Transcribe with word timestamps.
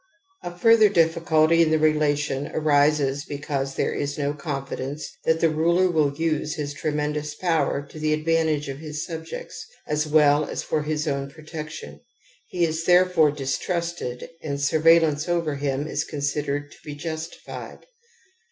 A 0.41 0.49
further 0.57 0.89
diffi 0.89 1.23
culty 1.23 1.61
in 1.61 1.69
the 1.69 1.77
relation 1.77 2.47
arises 2.55 3.23
because 3.23 3.75
there 3.75 3.93
is 3.93 4.17
no 4.17 4.33
confidence 4.33 5.07
that 5.25 5.41
the 5.41 5.49
ruler 5.49 5.91
will 5.91 6.15
use 6.17 6.55
his 6.55 6.73
tremendous 6.73 7.35
power 7.35 7.85
to 7.85 7.99
the 7.99 8.11
advantage 8.11 8.67
of 8.67 8.79
his 8.79 9.05
subjects 9.05 9.63
as 9.85 10.07
well 10.07 10.45
as 10.49 10.63
for 10.63 10.81
his 10.81 11.07
own 11.07 11.29
protection; 11.29 11.99
hte 12.51 12.67
is 12.67 12.85
therefore 12.85 13.29
dis 13.29 13.59
trusted 13.59 14.27
and 14.41 14.59
surveillance 14.59 15.29
over 15.29 15.53
him 15.53 15.85
is 15.85 16.03
considered 16.03 16.71
to 16.71 16.77
be 16.83 16.95
justified. 16.95 17.85